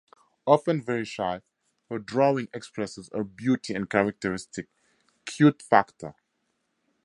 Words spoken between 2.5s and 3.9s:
express her beauty and